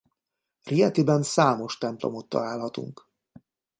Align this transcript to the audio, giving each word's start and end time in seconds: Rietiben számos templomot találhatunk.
Rietiben 0.65 1.23
számos 1.23 1.77
templomot 1.77 2.29
találhatunk. 2.29 3.07